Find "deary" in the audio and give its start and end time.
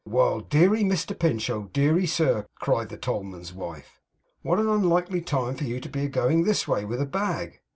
0.49-0.83, 1.73-2.07